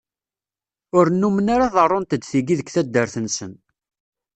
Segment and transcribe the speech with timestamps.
[0.97, 3.53] Ur nummen ara ḍerrunt-d tiki deg taddart-nsen.